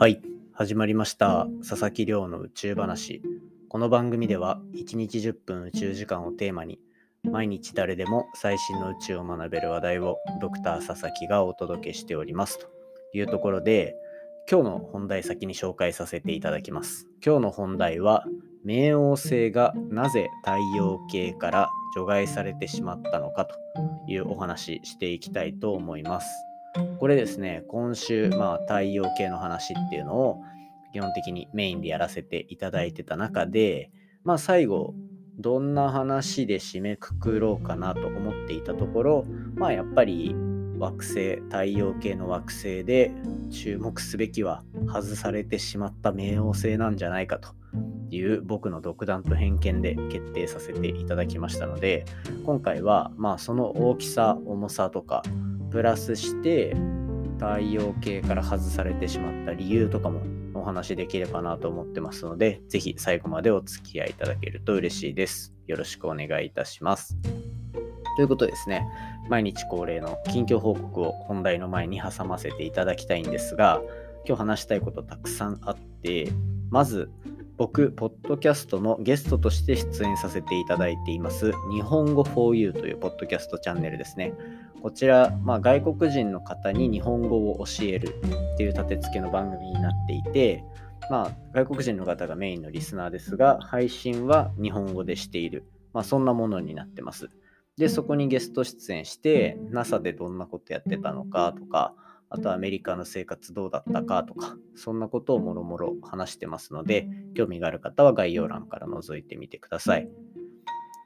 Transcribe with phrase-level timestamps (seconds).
[0.00, 0.22] はい、
[0.54, 1.46] 始まりました。
[1.58, 3.20] 佐々木亮の宇宙話。
[3.68, 6.80] この番組では、1日10分宇宙時間をテーマに、
[7.22, 12.58] 毎日誰でも最新の宇宙を学べる話題をドクター佐々木がお届けしております。
[12.58, 12.66] と
[13.12, 13.94] いうところで、
[14.50, 17.06] 今日の本題先に紹介させていただきます。
[17.22, 18.24] 今日の本題は、
[18.64, 23.54] 冥王星がなぜ太陽系から除外されてしまったのかと
[24.08, 26.49] いうお話していきたいと思います。
[26.98, 30.42] これですね、今週、まあ、太陽系の話っていうのを
[30.92, 33.90] 基本的にメインでやらせていただいてた中で、
[34.24, 34.94] まあ、最後、
[35.38, 39.24] どんな話で締めくくろうかなと思っていたところ、
[39.54, 40.34] まあ、やっぱり
[40.78, 43.12] 惑星、太陽系の惑星で
[43.50, 47.50] 注目すべきは外されてしまった冥王星なんじゃないかと
[48.10, 52.04] いう僕の独断と偏見で決定させていただきましたので、
[52.44, 55.22] 今回は、まあ、その大きさ、重さとか、
[55.70, 56.74] プラスして
[57.38, 60.20] 太陽系から外されてしまった理由とかも
[60.54, 65.54] お話しできればなと思ってますので、ぜひ最後までお付き合いいただけると嬉しいです。
[65.66, 67.16] よろしくお願いいたします。
[68.16, 68.86] ということでですね、
[69.30, 73.80] 毎日恒例の近況報告を本題の前に挟ませていただきたいんですが、
[74.26, 76.30] 今日話したいことたくさんあって、
[76.68, 77.10] まず、
[77.56, 84.32] 僕、ポッドキャストのゲストとして出演させていただいています、日本語 4U というポッドキャストチャンネルですね。
[84.82, 88.20] こちら、まあ、外国人の方に日本語を教える
[88.54, 90.64] っていう立て付けの番組になっていて、
[91.10, 97.28] まあ、外国人の方がメインのリスナーですが、配信は日本語でしている、まあ、そんなものになってます。
[97.76, 101.94] で、そこにゲスト出演して、NASA でどんなことやってたのかとか、
[102.28, 110.08] あとアメリカの生活どうだったかとか、そんなことをもろもろ話してますので、興味がある方は概要欄から覗いてみてください。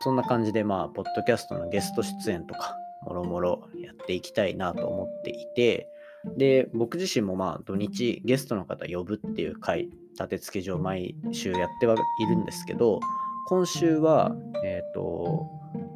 [0.00, 5.88] そんな感じで、まあ、ポッドキャストのゲスト出演とか、もろもろやっていきたいなと思っていて、
[6.36, 13.00] で、僕自身もまあ土日ゲストの方呼ぶっていう回、立て付け上毎週やってはいるんですけど、
[13.48, 15.46] 今週は、えっ、と、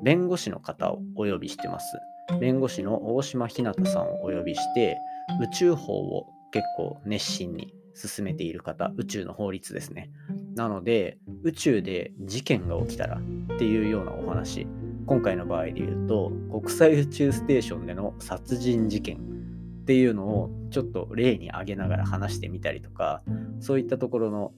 [0.02, 1.98] 弁護士の方をお呼びしてます。
[2.40, 4.96] 弁護士の大島ひなたさんをお呼びして、
[5.40, 10.10] 宇宙法を結構熱心に進めている方、宇宙の法律ですね。
[10.54, 14.66] なので、宇宙で事件が起きたらっていうようなお話、
[15.06, 23.22] 今回の場合で言うと国際宇宙ステーションでの殺人事件っていうのをちょっと例に挙げながら話してみたりとか
[23.60, 24.52] そういったところの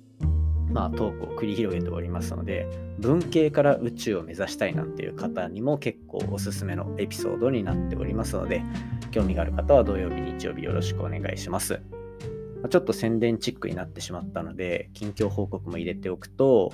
[0.71, 2.66] まあトークを繰り広げておりますので
[2.99, 8.62] 文系から宇宙を目指したいなんていう方にも結構おすすめのエピソードになっておりますので
[9.10, 11.81] 興味がある方は土曜日日曜日よろしくお願いします。
[12.69, 16.72] ちょっと宣伝チックになってしまったので近況報告も入れておくと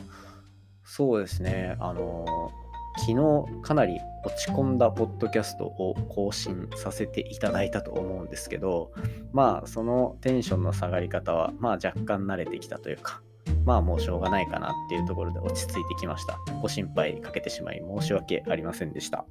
[0.84, 2.52] そうですねあの
[3.00, 8.92] 昨日かなり落ち込んだポッドキャストを更新させていただいたと思うんですけど
[9.32, 13.22] まあそのテンションの下がり方はまあ若干慣れてきたというか
[13.64, 16.38] まあもうしょうがないかなっていうところで落ち着いてきました。
[16.60, 19.24] ご心配かけてしまい申し訳ありませんでした。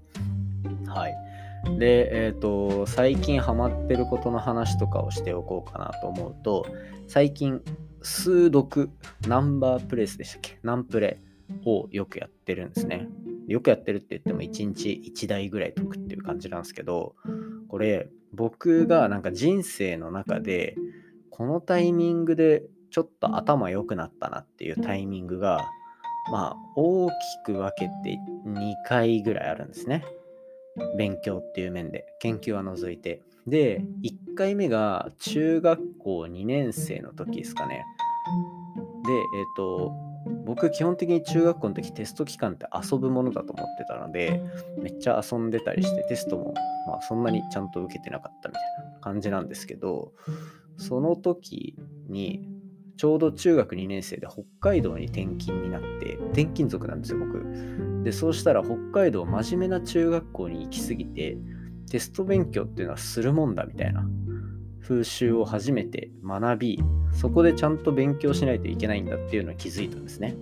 [0.87, 1.15] はい。
[1.77, 6.65] でえっ、ー、と最近ハマってることの話とかをしておこうかなと思うと
[7.07, 7.61] 最近
[8.01, 8.89] 数読
[9.27, 10.59] ナンバープレスでしたっけ？
[10.63, 11.19] ナンプレ
[11.65, 13.07] をよくやってるんですね。
[13.49, 17.15] よくやってるって言っても1日1台ぐらい解くっていう感じなんですけど、
[17.67, 20.75] これ僕がなんか人生の中で
[21.29, 25.65] このタイミングでちょっと頭良くなったなっていうタイミングが
[26.31, 27.13] まあ大き
[27.45, 30.05] く分けて2回ぐらいあるんですね。
[30.97, 33.21] 勉強っていう面で研究は除いて。
[33.47, 37.83] で、1回目が中学校2年生の時ですかね。
[39.05, 40.08] で、えっ、ー、と、
[40.45, 44.41] 僕基本的に中学校の時テスト期間って遊ぶものだと思ってたので
[44.81, 46.53] めっちゃ遊んでたりしてテストも
[46.87, 48.63] まあそんなにちゃんと受けてなかったみたい
[48.93, 50.13] な感じなんですけど
[50.77, 51.75] その時
[52.07, 52.49] に
[52.97, 58.03] ちょうど中学2年生で北海道に転勤になって転勤族なんですよ僕。
[58.03, 61.37] でそうしたら北海道真面目な中学校に行き過ぎて
[61.89, 64.05] テスト勉強っていうのはするもんだみたいな
[64.81, 66.83] 風習を初めて学び
[67.13, 70.35] そこでちゃんと勉強しないといけないんだっていうのを気づいたんですね。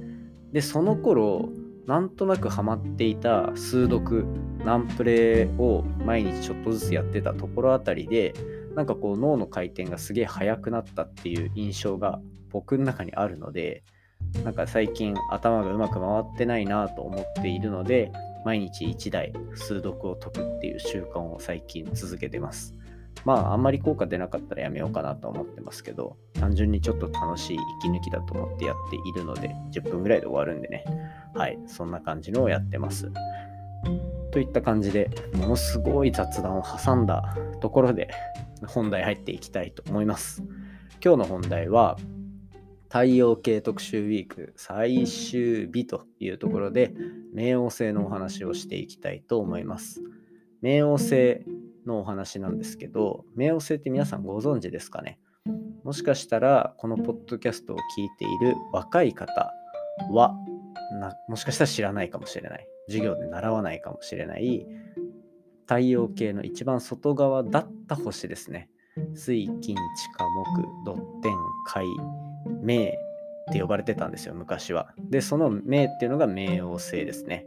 [0.52, 1.50] で、その頃、
[1.86, 4.25] なんとなくハマっていた数読、
[4.66, 8.34] ナンプレを毎日ちょっとずつやってたところあたりで、
[8.75, 12.19] なんかこう脳の回転がすげえ速くなったっていう印象が
[12.52, 13.84] 僕の中にあるので、
[14.44, 18.12] なんか最近頭がうまく回ってないなと思っているので、
[18.46, 22.74] 毎日1台数読を解くっていう習慣を最近続けてます。
[23.25, 30.84] まあ、あんまり効果出なかったらやめようかなと思ってますけど、単純にちょっと楽しい息抜きだと思ってやっているので、10分ぐらいで終わるんでね。
[31.34, 33.12] はい、そんな感じのをやってます。
[34.31, 38.10] といった感じで、ものすごい雑談を挟んだところで、
[38.66, 40.44] 本題入っていきたいと思います。
[41.04, 41.98] 今日の本題は
[42.90, 46.94] 太陽系特集ウィーク最終日というところで
[47.36, 50.02] 冥王星のお話をしていきたいと思います。
[50.64, 51.46] 冥王星
[51.88, 55.19] のお話なんですけど、冥王星って皆さんご存知ですかね？
[55.84, 59.54] もしかしたらこのポッドキャストを聞いている若い方
[60.12, 60.36] は
[61.30, 62.68] もしかしたら知らないかもしれない。
[62.88, 64.66] 授業で習わないかもしれない
[65.66, 68.69] 太陽系の一番外側だった星ですね。
[69.13, 69.80] 水金地
[70.18, 71.36] 下木土天
[71.66, 71.86] 海
[72.63, 72.94] 冥っ
[73.54, 74.94] て呼ばれてたんですよ昔は。
[75.10, 77.45] でその冥っていうのが冥王星ですね。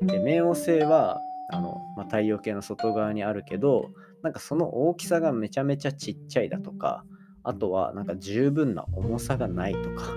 [0.00, 3.90] で冥王星はあの、まあ、太陽系の外側にあるけど
[4.22, 7.04] なんかその大きさがめちゃめちゃちっちゃいだとか
[7.44, 10.12] あとはなんか十分な重さがないとか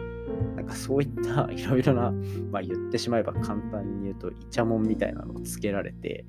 [0.56, 2.14] なんかそういった いろいろな、
[2.52, 6.26] まあ、言ってしまえば簡単に言うとイチャモンみたいなのをつけられて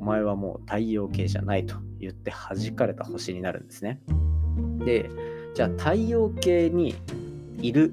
[0.00, 4.00] お前はもう太陽系じゃないと言って弾かれた星になるんですね。
[4.84, 5.10] で
[5.54, 6.94] じゃあ太陽系に
[7.60, 7.92] いる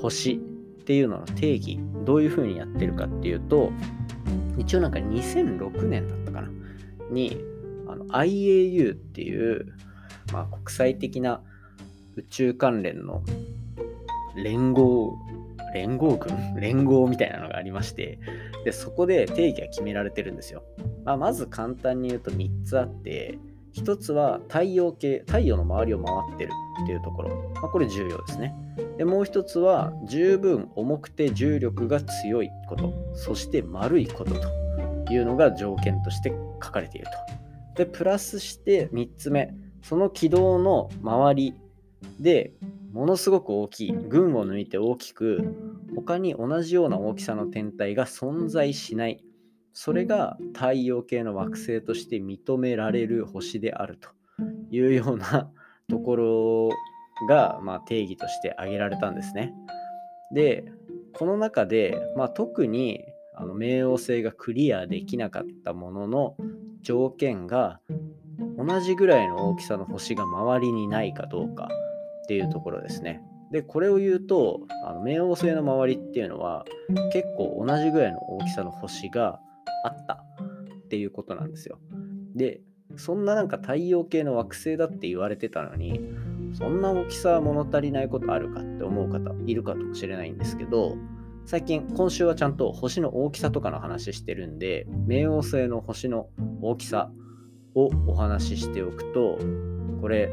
[0.00, 3.72] 星っていうのの定義どういうふうにやってるかっていうと
[4.58, 6.48] 一応なんか2006年だったかな。
[7.10, 7.40] に
[7.86, 9.72] あの IAU っていう、
[10.32, 11.40] まあ、国際的な
[12.16, 13.22] 宇宙関連の
[14.36, 15.16] 連合
[15.74, 16.54] 連合軍？
[16.60, 18.18] 連合みたいなのがありまして
[18.64, 20.62] でそこで定義が決められてるんですよ、
[21.04, 23.38] まあ、まず簡単に言うと3つあって
[23.74, 26.50] 1つは太陽系太陽の周りを回ってる
[26.82, 28.54] っていうところ、まあ、これ重要ですね。
[28.98, 32.92] でもう1つは十分重くて重力が強いこと。
[33.14, 34.34] そして丸いこと
[35.06, 36.30] というのが条件として
[36.62, 37.06] 書かれている
[37.76, 37.84] と。
[37.84, 39.54] でプラスして3つ目。
[39.82, 41.54] その軌道の周り
[42.18, 42.52] で
[42.92, 45.54] ものすごく大きい群を抜いて大きく
[45.94, 49.22] 他に同じような大きさの天体が存在しない。
[49.72, 54.08] それが太陽系の惑星として認められる星であると
[54.72, 55.48] いうような
[55.88, 56.70] ところ
[57.26, 59.54] が、まあ、定義として挙げられたんですね。
[60.32, 60.64] で
[61.14, 63.04] この中で、まあ、特に
[63.34, 66.36] あの冥王星がクリアできなかったものの
[66.82, 67.80] 条件が
[68.56, 71.68] 同じぐらいの大きさの星が周りにないかどうか
[72.24, 73.22] っていうところですね。
[73.50, 76.64] で、これを言うと、あの冥王星の周りっていうのは
[77.12, 79.40] 結構同じぐらいの大きさの星が
[79.84, 81.78] あったっていうことなんですよ。
[82.34, 82.60] で、
[82.96, 86.00] そんななんか太陽系の惑星だって言われてたのに、
[86.58, 90.96] そんな大きさは物足りないことあるかって思う方いるかもしれないんですけど、
[91.46, 97.12] 最近、今週はちゃんと星の大きさとかの話してるんで、冥王星の星の大きさ
[97.76, 99.38] をお話ししておくと、
[100.00, 100.32] これ、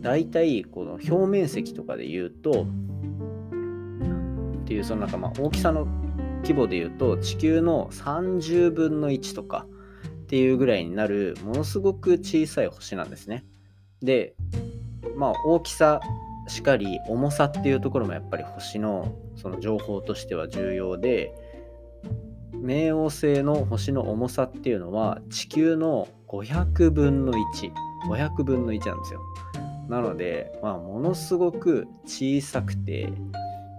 [0.00, 2.66] 大体この表面積とかで言うと
[4.62, 5.86] っていうそのなんかまあ大きさの
[6.42, 9.66] 規模で言うと地球の30分の1とか
[10.04, 13.44] っていうぐらいになるものすごく小さい星なんですね。
[14.02, 14.34] で
[15.16, 16.00] まあ大きさ
[16.48, 21.32] しかり重さっていうところもやっぱり星のその情報としては重要で
[22.62, 27.32] 冥王星の星の重さっていうのは地球の500分の
[28.08, 29.20] 1500分の1なんですよ。
[29.88, 33.12] なので、まあ、ものすごく小さくて、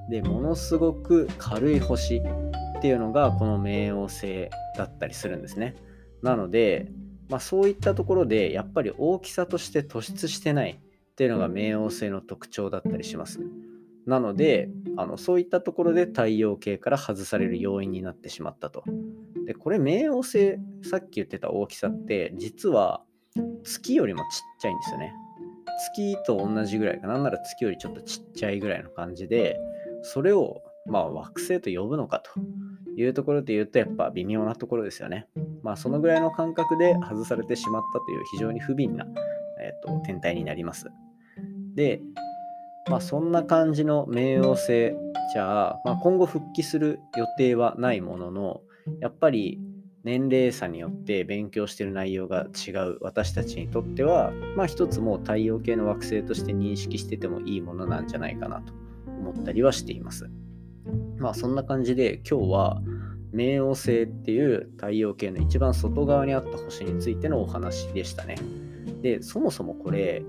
[0.10, 5.76] で、ものすごく軽い星っていうのがこの冥王星だったりするんですね。
[6.22, 6.92] なので、
[7.30, 10.80] まあ、そういったところでやっぱり大きさとして突出してない
[11.14, 13.40] っていうのが冥王星の特徴だったりします。
[14.08, 18.84] なのであのそういったところで太陽系から外される要因になってしまったと。
[19.46, 23.04] でこれ冥王星さっき言ってた大きさって実は
[23.64, 24.28] 月よりもちっ
[24.60, 25.14] ちゃいんですよね。
[25.96, 29.60] 月と同じぐらいかなんなら月よりちょっとちっちゃいぐらいの感じで
[30.02, 32.32] それをまあ惑星と呼ぶのかと
[32.98, 35.28] いうところで言うとやっぱ微妙なところですよね。
[35.62, 39.06] まあそのぐらいの感覚で外されてしまったという非常に不憫な、
[39.62, 40.90] えーと、天体になります。
[41.76, 42.02] で、
[42.90, 44.94] まあそんな感じの冥王星
[45.34, 48.62] じゃあ、まあ、今後復帰する予定はないものの
[49.00, 49.60] やっぱり
[50.04, 58.74] 年齢差によって勉強してる内容が違う私たちにとっては、まあ一つもう太陽系の惑星として認識しててもいいものなんじゃないかなと
[59.08, 60.30] 思ったりはしています。
[61.18, 62.82] まあそんな感じで今日は
[63.34, 68.36] 冥王星っていう太陽系の一番外側にあった星についてのお話でしたね。
[69.02, 70.24] で、そもそもこれ、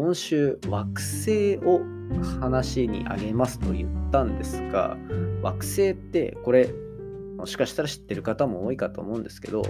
[0.00, 1.82] 今週惑星を
[2.40, 4.96] 話にあげますと言ったんですが、
[5.42, 6.72] 惑星ってこれ
[7.36, 9.62] もしかしたら知ってる方も多いかと思うんですけど、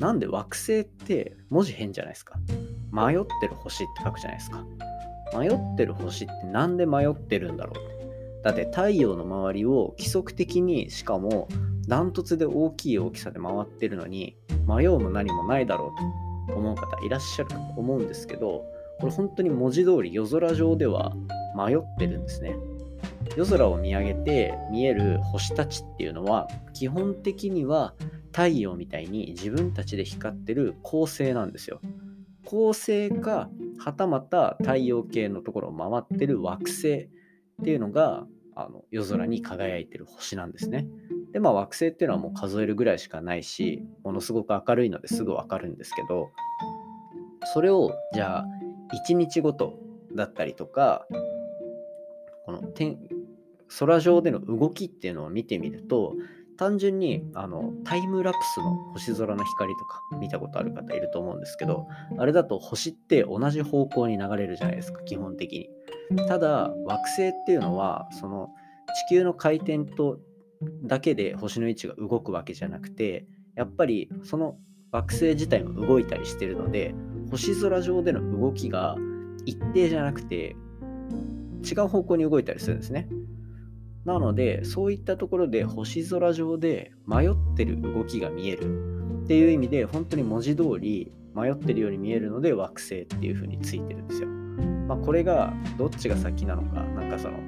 [0.00, 2.34] なんで惑星って文字変じゃないですか？
[2.90, 4.66] 迷ってる星って書くじゃないですか？
[5.38, 8.42] 迷ってる星ってなんで迷ってるんだろう？
[8.42, 11.46] だって太陽の周りを規則的にしかも
[11.86, 15.94] ダントツで大きい大きさで回ってるのに迷うも何もないだろ
[16.48, 18.64] うと思う方いらっしゃると思うんですけど
[19.00, 21.12] これ本当に文字通り夜空上では
[21.56, 22.56] 迷ってるんですね。
[23.36, 27.94] 夜空を見上げて見える星たちっていうのは基本的には
[28.32, 31.80] 太陽みたいに自分たちで光ってる恒星なんですよ。
[32.44, 36.94] 恒星かはたまた太陽系のところを回ってる惑星
[37.60, 40.86] っていうのがあの夜空に輝いてる星なんですね。
[41.32, 46.30] でまあ惑星っていうのはもう数えるぐらいしかないしものすごく明るいのですぐわかるんですけど
[47.52, 48.46] それをじゃあ
[49.08, 49.78] 1日ごと
[50.14, 51.06] だったりとか
[52.44, 52.98] この天
[53.68, 56.14] 空上での動きっていうのを見てみると
[56.56, 65.70] 単純にあのタイムラプスの星空の光とか見たことある方いると思うんですけどあれだと星って同じ方向に流れるじゃないですか基本的
[66.10, 66.26] に。
[66.28, 68.50] ただ惑星っていうのはその
[69.10, 70.18] 地球の回転と
[70.84, 73.26] だけで星の位置が動くわけじゃなくて
[73.56, 74.56] やっぱりその
[74.92, 76.94] 惑星自体も動いたりしてるので
[77.30, 78.96] 星空上での動きが
[79.44, 80.56] 一定じゃなくて
[81.64, 83.08] 違う方向に動いたりするんですね。
[84.04, 94.28] なのでそういったところで星空上で迷ってる動きが見えるっていう意味で本当に文字通り迷ってるように見えるので惑星っていう風についてるんですよ。
[94.86, 97.38] まあ、これがどっちが先なのかなんかその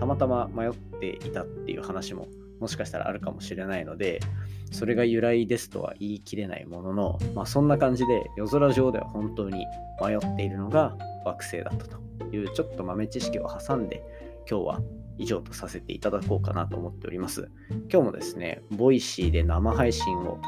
[0.00, 2.26] たまたま迷っていたっていう話も
[2.60, 4.20] もしかしたらあるかもしれないので
[4.72, 9.64] それが由来ですとは言い切れないものの、まあ、そんな感じで夜空上では本当に
[10.02, 11.98] 迷っているのが惑星だったと
[12.34, 14.02] いうちょっと豆知識を挟んで
[14.48, 14.80] 今日は
[15.18, 17.48] 以上とさせていただこうかなと思っております。
[17.90, 20.38] 今日もですね、 Voicy で生配信を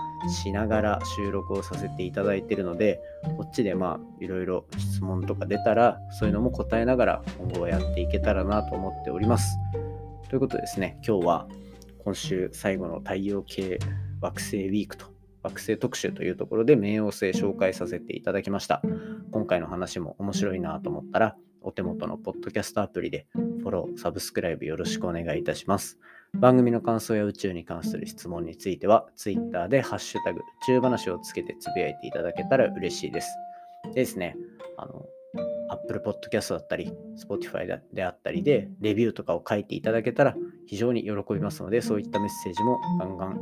[0.42, 3.00] しながら収録をさせていただいているので、
[3.36, 9.56] こっちでまあいろいろ質問とか出たら、そういうのも答えながら今後はやっていけたらなと思っております。
[10.28, 11.48] ということでですね、今日は
[12.08, 13.78] 今週最後の太陽系
[14.22, 15.12] 惑星ウィークと
[15.42, 18.80] 惑星特集というところで冥王星紹介させていただきました。
[19.30, 25.98] 今回の話も面白いなと思ったら、お手元のポッドキャストアプリでフォロー、サブスクライブよろしくお願いいたします。
[26.32, 33.28] 番組の感想や宇宙に関する質問については、Twitter でハッシュタグ、宇宙話をつけてつぶやいていただけたら嬉しいです。
[33.88, 34.34] でですね、
[34.78, 35.04] あの、
[35.68, 40.34] Apple Podcast だったり、Spotify であったりで、レビューとかを書いていただけたら
[40.68, 43.40] 非常に喜びますので、そういったメッセージもガンガン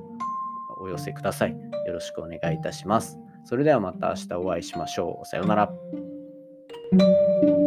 [0.80, 1.52] お寄せください。
[1.52, 3.18] よろしくお願いいたします。
[3.44, 5.26] それではまた明日お会いしましょう。
[5.26, 7.65] さようなら。